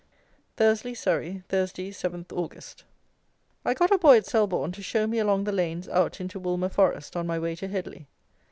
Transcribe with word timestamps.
Thursley 0.57 0.95
(Surrey), 0.95 1.43
Thursday, 1.47 1.91
7th 1.91 2.31
August. 2.33 2.85
I 3.63 3.75
got 3.75 3.91
a 3.91 3.99
boy 3.99 4.17
at 4.17 4.25
Selborne 4.25 4.71
to 4.71 4.81
show 4.81 5.05
me 5.05 5.19
along 5.19 5.43
the 5.43 5.51
lanes 5.51 5.87
out 5.87 6.19
into 6.19 6.39
Woolmer 6.39 6.69
forest 6.71 7.15
on 7.15 7.27
my 7.27 7.37
way 7.37 7.53
to 7.57 7.67
Headley. 7.67 8.07